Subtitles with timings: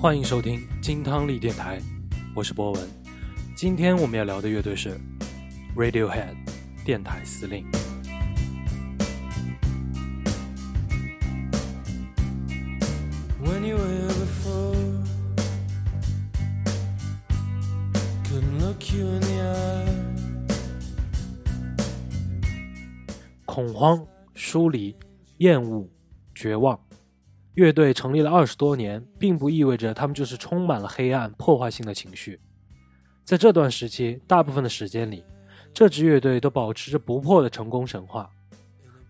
[0.00, 1.82] 欢迎收听金汤力电台，
[2.32, 2.88] 我是博文。
[3.56, 4.96] 今天我们要聊的乐队是
[5.76, 6.36] Radiohead，
[6.84, 7.66] 电台司令。
[13.42, 14.76] when you were before.
[18.30, 19.88] Couldn't look you in the eye.
[23.46, 24.06] 恐慌、
[24.36, 24.94] 疏离、
[25.38, 25.88] 厌恶、
[26.36, 26.78] 绝望。
[27.58, 32.38] 乐队成立了二十多年，并不意味着他们就是充满了黑暗、破坏性的情绪。
[33.24, 35.24] 在这段时期，大部分的时间里，
[35.74, 38.30] 这支乐队都保持着不破的成功神话。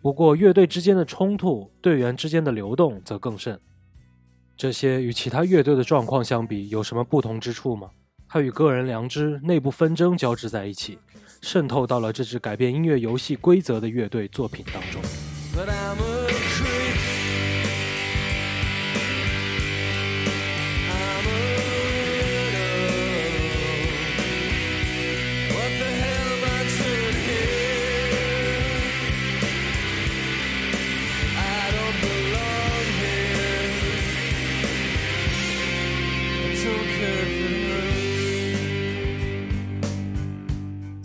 [0.01, 3.61] 不过，乐队之间的冲突、队员之间的流动则更甚。
[4.57, 7.91] 这些与其他乐队的状况相比，有什么不同之处吗？
[8.27, 10.99] 它与个人良知、内部纷争交织在一起，
[11.43, 16.08] 渗透到了这支改变音乐游戏规则的乐队作品当中。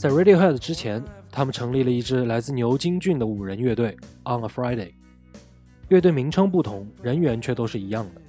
[0.04, 1.02] 在 Radiohead 之前，
[1.32, 4.92] 他们成立了一支来自牛津郡的五人乐队 On a Friday。
[5.88, 8.22] 乐队名称不同，人员却都是一样的。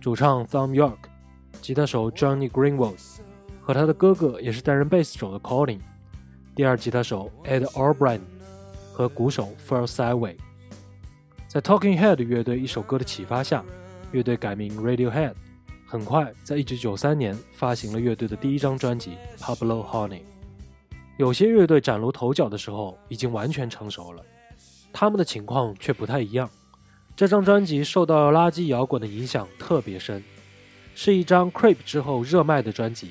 [0.00, 0.96] 主唱 Thom York
[1.60, 2.96] 吉他手 Johnny Greenwood
[3.60, 5.78] 和他的哥哥也是担任贝斯手的 Colin，
[6.56, 8.22] 第二吉他手 Ed O'Brien
[8.92, 10.34] 和鼓手 Phil Syway。
[11.46, 13.64] 在 Talking Head 乐队一首歌的启发下，
[14.10, 15.34] 乐队改名 Radiohead。
[15.86, 20.22] 很快，在1993年发行了乐队的第一张专辑《Pablo Honey》。
[21.18, 24.24] 有些乐队崭露头角的时候已经完全成熟了，
[24.92, 26.48] 他们的情况却不太一样。
[27.16, 30.22] 这张专辑受到垃圾摇滚的影响特别深，
[30.94, 33.10] 是一张 Creep 之后热卖的专辑，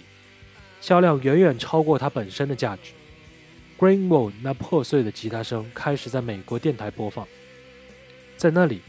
[0.79, 2.93] 销量远远超过它本身的价值。
[3.77, 7.27] Greenwood 那破碎的吉他声开始在美国电台播放，
[8.37, 8.79] 在那里，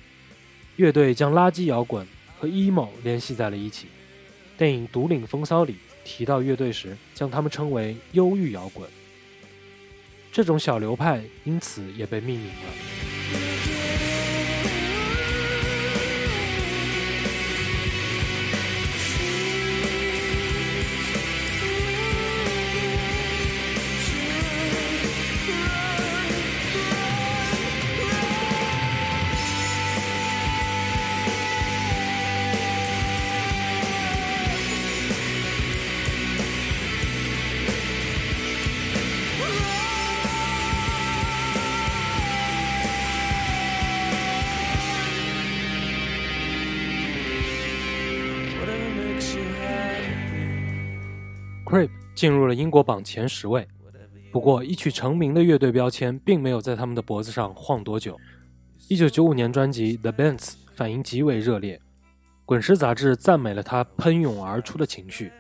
[0.77, 2.07] 乐队将垃圾摇滚
[2.39, 3.89] 和 emo 联系在了一起。
[4.57, 5.75] 电影《独领风骚》里
[6.05, 8.89] 提到乐队时，将他们称为忧郁摇滚。
[10.31, 13.08] 这种小流派因此也被命名了。
[52.19, 53.65] 进入了英国榜前十位，
[54.33, 58.19] 不过一曲成名的乐队标签并没有在他们的脖子上晃多久。
[58.89, 60.39] 一九九五年专辑《The Bands》
[60.75, 61.77] 反应极为热烈，
[62.45, 65.31] 《滚石》杂志赞美了他喷涌而出的情绪，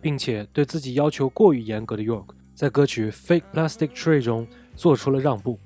[0.00, 4.46] 并且对自己要求过于严格的 York 在歌曲《Fake Plastic Tree》中
[4.76, 5.58] 做出了让步。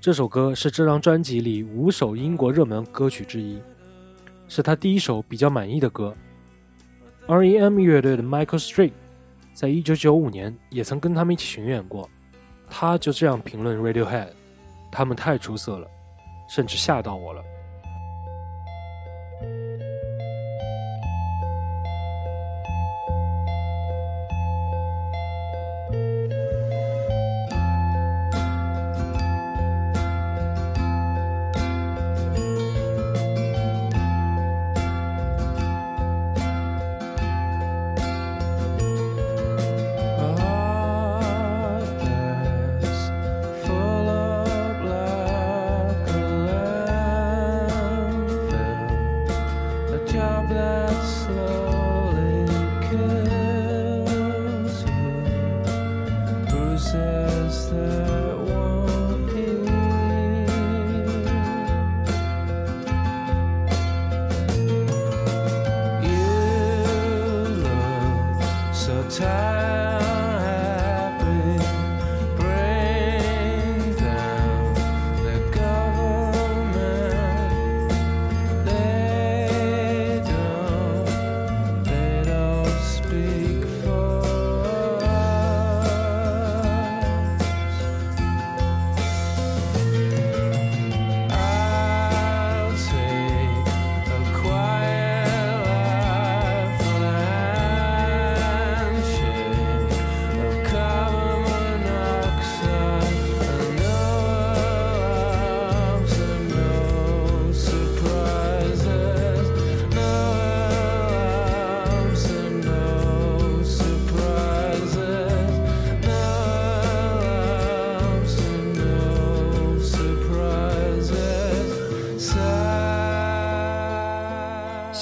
[0.00, 3.60] 这首歌是这张专辑里五首英国热门歌曲之一，
[4.48, 6.12] 是他第一首比较满意的歌。
[7.28, 7.78] R.E.M.
[7.78, 8.90] 乐队的 Michael Street
[9.56, 12.06] 在一九九五年也曾跟他们一起巡演过，
[12.68, 14.28] 他就这样评论 Radiohead：“
[14.92, 15.88] 他们太出色了，
[16.46, 17.42] 甚至吓到我了。”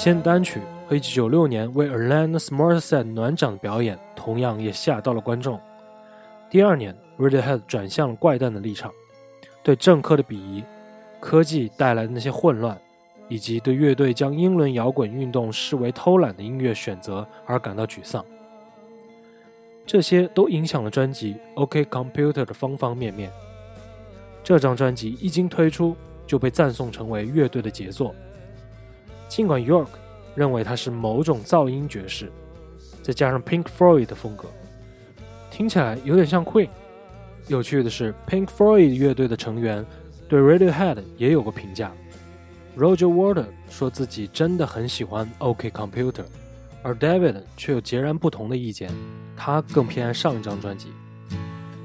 [0.05, 5.59] 先单曲和1996年为 Alanis Morissette 暖场的表演，同样也吓到了观众。
[6.47, 8.93] 第二年，Radiohead 转向了怪诞的立场，
[9.63, 10.63] 对政客的鄙夷、
[11.19, 12.79] 科技带来的那些混乱，
[13.29, 18.23] 以及对乐队将英伦摇滚运动视为偷懒的音乐选择而感到沮丧。
[19.87, 23.31] 这些都影响了专辑《OK Computer》的方方面面。
[24.43, 25.95] 这张专辑一经推出，
[26.27, 28.13] 就被赞颂成为乐队的杰作。
[29.35, 29.89] 尽管 York
[30.33, 32.31] 认为它是某种噪音爵士，
[33.03, 34.45] 再加上 Pink Floyd 的风格，
[35.51, 36.69] 听起来有点像 Queen。
[37.49, 39.85] 有趣的是，Pink Floyd 乐队的成员
[40.29, 41.91] 对 Radiohead 也有过评价。
[42.77, 46.23] Roger w a t e r 说自己真的很喜欢 OK Computer，
[46.81, 48.89] 而 David 却有截然不同的意见，
[49.35, 50.93] 他更偏爱上一张专辑。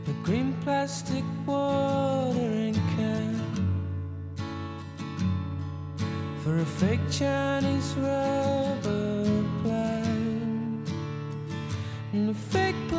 [0.07, 2.50] A green plastic water.
[6.51, 10.91] For a fake Chinese rubber plant
[12.13, 12.90] and a fake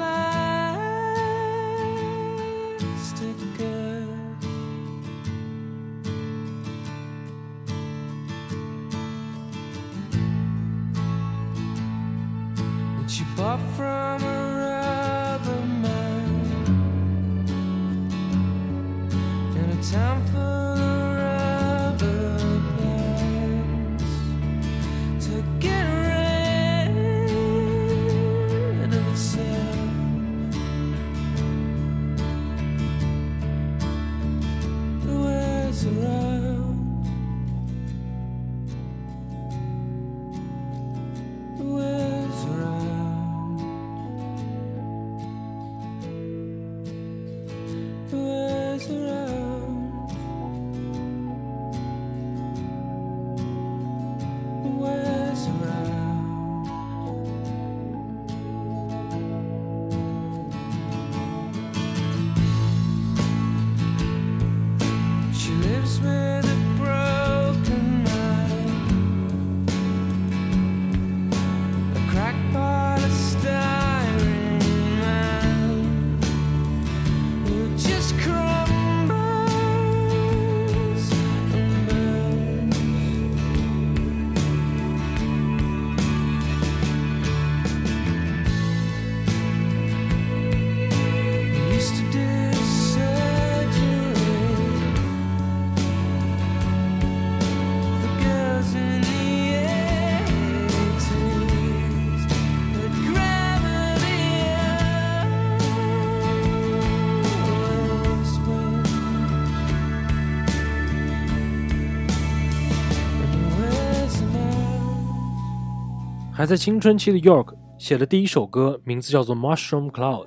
[116.42, 120.26] 还在青春期的 York 写的第一首歌名字叫做《Mushroom Cloud》，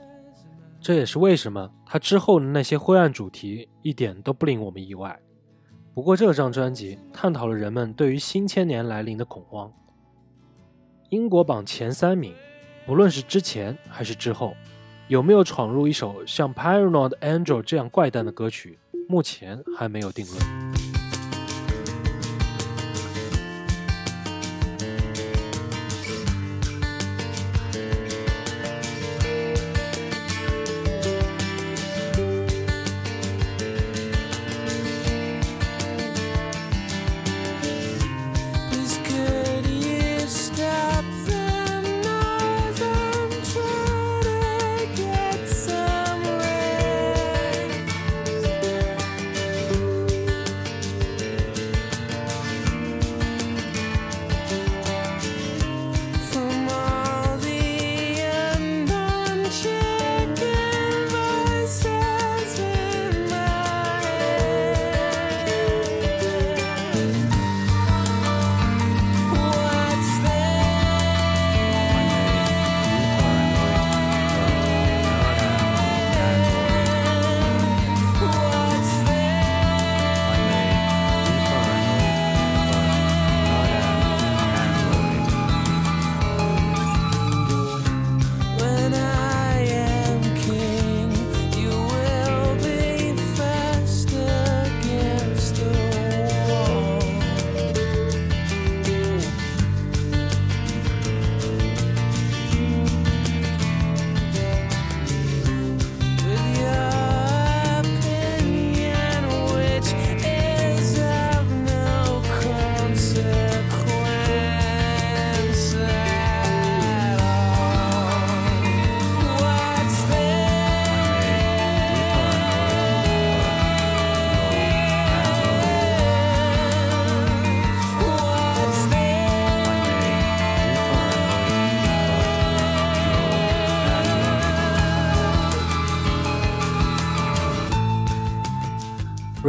[0.81, 5.19] 这也是为什么他之后的那些灰暗主题一点都不令我们意外。
[5.93, 9.73] 不过这张专辑探讨了人们对于新千年来临的恐慌。
[11.11, 12.33] 英国榜前三名，
[12.87, 14.55] 不论是之前还是之后，
[15.09, 18.79] 有没有闯入一首像《Paranoid Angel》这样怪诞的歌曲，
[19.09, 20.94] 目前还没有定论。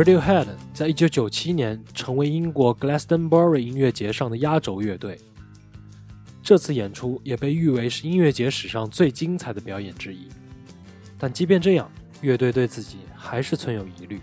[0.06, 5.20] Radiohead 在一九九七年成为英国 Glastonbury 音乐节上的压轴乐队。
[6.44, 10.28] 这次演出也被誉为是音乐节史上最精彩的表演之一。
[11.18, 14.22] 但即便这样，乐队对自己还是存有疑虑。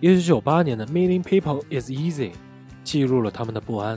[0.00, 2.30] 一九九八年的《Million People Is Easy》
[2.82, 3.96] 记录了他们的不安。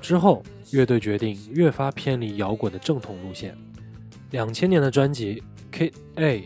[0.00, 3.54] 之后，乐队决定越发偏离摇滚的正统路线。
[4.30, 5.42] 两千年的专辑
[5.78, 6.38] 《Kid A》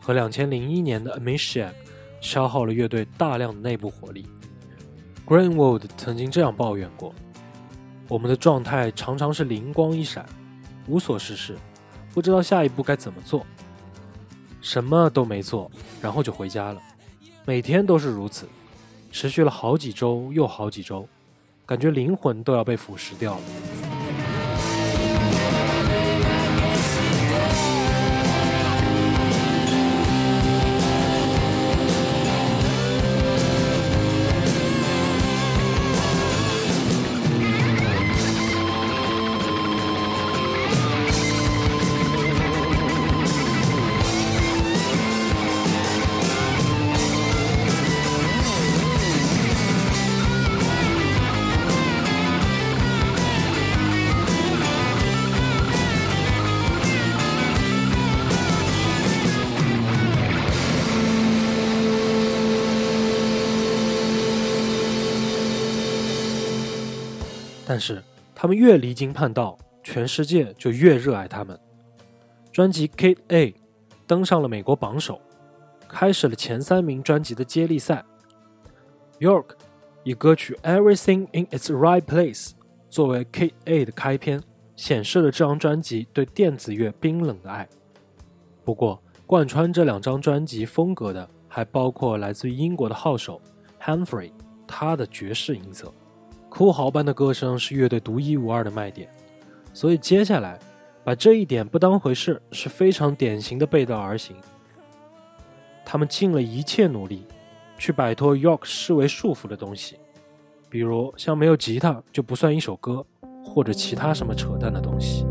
[0.00, 1.72] 和两千零一年的《a m i s h a
[2.20, 4.26] 消耗了乐队大量的内部火力。
[5.26, 7.14] Greenwood 曾经这样抱怨过
[8.08, 10.26] ：“我们的状态常常是灵光一闪，
[10.86, 11.56] 无所事事，
[12.12, 13.46] 不知道下一步该怎么做，
[14.60, 15.70] 什么都没做，
[16.02, 16.82] 然后就回家了。
[17.44, 18.48] 每天都是如此，
[19.12, 21.08] 持续了好几周又好几周，
[21.64, 23.40] 感觉灵魂都要被腐蚀掉了。”
[67.70, 68.02] 但是
[68.34, 71.56] 他们越离经叛道，全世界就越热爱他们。
[72.50, 73.46] 专辑《K A》
[74.08, 75.20] 登上了美国榜首，
[75.86, 78.04] 开始了前三名专辑的接力赛。
[79.20, 79.50] York
[80.02, 82.48] 以歌曲《Everything in Its Right Place》
[82.88, 84.42] 作为《K A》的开篇，
[84.74, 87.68] 显示了这张专辑对电子乐冰冷的爱。
[88.64, 93.40] 不过，贯穿这两张专辑风格的，还包括来自于英国的号手
[93.80, 94.32] Humphrey，
[94.66, 95.94] 他的爵士音色。
[96.60, 99.08] 哭嚎般的歌声是乐队独一无二的卖点，
[99.72, 100.58] 所以接下来
[101.02, 104.36] 把这一点不当回事是非常典型的背道而行。
[105.86, 107.24] 他们尽了一切努力
[107.78, 109.96] 去摆脱 York 视为束缚的东西，
[110.68, 113.02] 比如像没有吉他就不算一首歌，
[113.42, 115.24] 或者其他什么扯淡的东西。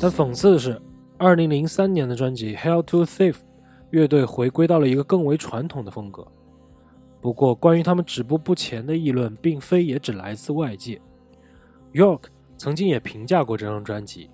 [0.00, 0.82] 但讽刺的是，
[1.16, 3.32] 二零零三年的专辑《Hell to Thief》，
[3.90, 6.26] 乐队回归到了一个更为传统的风格。
[7.20, 11.00] 不过，关于他们止步不前的议论，并非也只来自外界。
[11.92, 12.22] York
[12.56, 14.28] 曾经也评价过这张专辑：“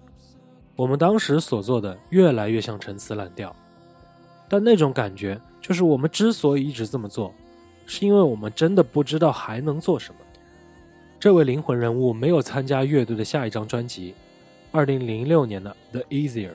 [0.75, 3.55] 我们当时所做的越来越像陈词滥调。”
[4.49, 7.35] 但那种感觉，就是我们之所以一直这么做，
[7.89, 10.21] 是因为我们真的不知道还能做什么。
[11.19, 14.15] 这位灵魂人物没有参加乐队的下一张专辑。
[14.71, 16.51] 二零零六年的《The Easier》，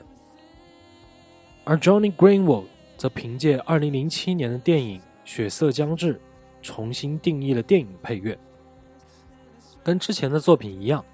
[1.64, 6.14] 而 Johnny Greenwood 则凭借二零零七年的电影《血色将至》
[6.62, 8.38] 重新定义了电影配乐。
[9.82, 11.04] 跟之前的作品一样，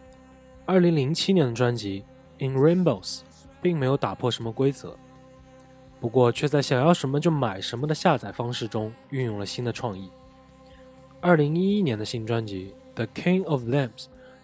[0.67, 2.05] 二零零七年的专辑
[2.47, 3.19] 《In Rainbows》
[3.63, 4.95] 并没有打破什么规则，
[6.01, 10.11] 不过却在想要什么就买什么的下载方式中运用了新的创意。
[11.21, 13.89] 二零一一年的新专辑《The King of Lambs》。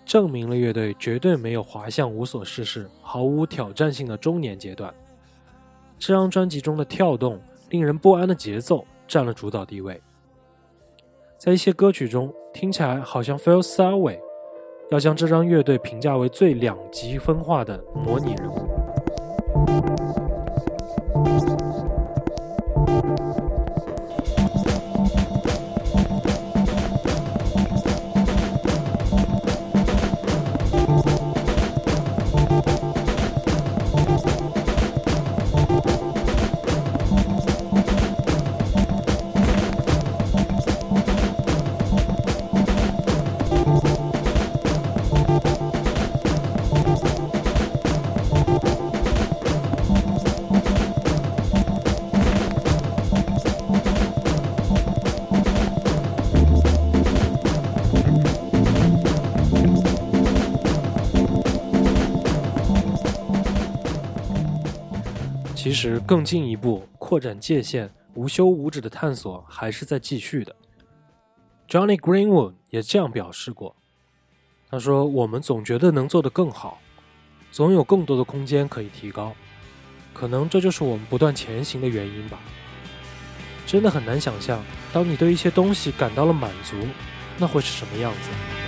[0.07, 4.95] 证明了乐队绝对没有滑向无所事事、毫无挑战性的中年阶段。
[5.99, 10.01] 这张专辑中的跳动、令人不安的节奏占了主导地位。
[11.37, 14.21] 在一些歌曲中，听起来好像 Phil Selway
[14.93, 18.76] 要将这张乐队评价为最两极分化的模拟人物。
[65.77, 70.57] 实更进一步扩展界限、无休无止的探索还是在继续的。
[71.69, 73.77] Johnny Greenwood 也这样表示过，
[74.71, 76.79] 他说：“我们总觉得能做得更好，
[77.53, 79.35] 总有更多的空间可以提高，
[80.15, 82.41] 可能这就是我们不断前行的原因吧。”
[83.67, 86.77] 真的很难想象，当你对一些东西感到了满足，
[87.37, 88.66] 那会是什么样子。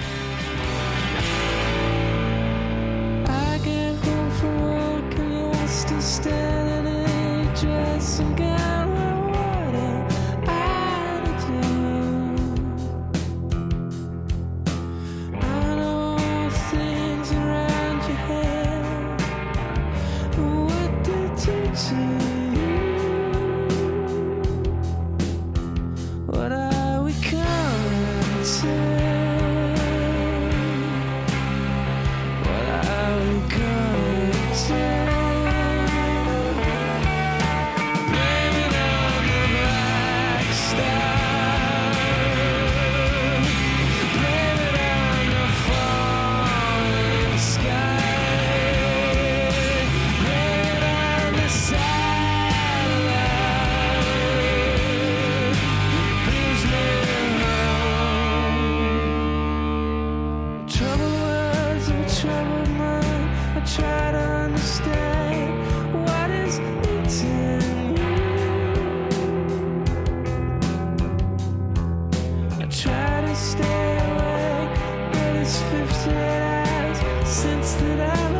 [75.48, 78.37] It's 50 hours since that I